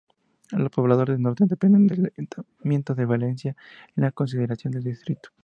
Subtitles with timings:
[0.49, 3.55] Los Poblados del Norte dependen del ayuntamiento de Valencia
[3.95, 5.29] en consideración de distrito.